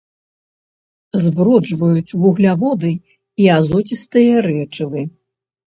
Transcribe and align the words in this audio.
Зброджваюць 1.25 2.15
вугляводы 2.23 2.91
і 3.45 3.55
азоцістыя 3.61 4.35
рэчывы. 4.49 5.11